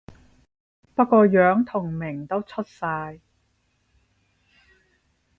[0.95, 3.19] 不過樣同名都出晒